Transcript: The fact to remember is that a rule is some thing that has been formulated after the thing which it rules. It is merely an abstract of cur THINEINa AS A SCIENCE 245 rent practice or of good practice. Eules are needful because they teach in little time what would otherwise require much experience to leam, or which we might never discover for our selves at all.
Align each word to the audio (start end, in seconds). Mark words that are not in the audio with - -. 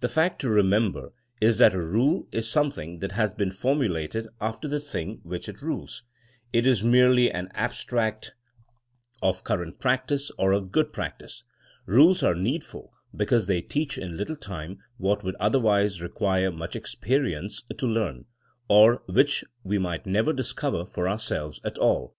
The 0.00 0.08
fact 0.08 0.40
to 0.40 0.48
remember 0.48 1.12
is 1.42 1.58
that 1.58 1.74
a 1.74 1.82
rule 1.82 2.26
is 2.32 2.48
some 2.50 2.70
thing 2.70 3.00
that 3.00 3.12
has 3.12 3.34
been 3.34 3.50
formulated 3.50 4.26
after 4.40 4.66
the 4.66 4.80
thing 4.80 5.20
which 5.24 5.46
it 5.46 5.60
rules. 5.60 6.04
It 6.54 6.66
is 6.66 6.82
merely 6.82 7.30
an 7.30 7.50
abstract 7.52 8.32
of 9.20 9.44
cur 9.44 9.56
THINEINa 9.56 9.60
AS 9.60 9.60
A 9.60 9.60
SCIENCE 9.60 9.60
245 9.60 9.60
rent 9.60 9.80
practice 9.82 10.30
or 10.38 10.52
of 10.52 10.72
good 10.72 10.92
practice. 10.94 11.44
Eules 11.86 12.22
are 12.26 12.34
needful 12.34 12.94
because 13.14 13.44
they 13.46 13.60
teach 13.60 13.98
in 13.98 14.16
little 14.16 14.36
time 14.36 14.78
what 14.96 15.22
would 15.22 15.36
otherwise 15.38 16.00
require 16.00 16.50
much 16.50 16.74
experience 16.74 17.62
to 17.76 17.86
leam, 17.86 18.24
or 18.70 19.02
which 19.04 19.44
we 19.64 19.76
might 19.76 20.06
never 20.06 20.32
discover 20.32 20.86
for 20.86 21.06
our 21.06 21.18
selves 21.18 21.60
at 21.62 21.76
all. 21.76 22.16